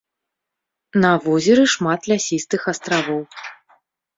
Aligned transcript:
На 1.03 1.11
возеры 1.27 1.65
шмат 1.75 2.01
лясістых 2.13 2.61
астравоў. 2.73 3.21